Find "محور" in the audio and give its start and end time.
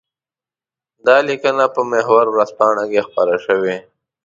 1.91-2.25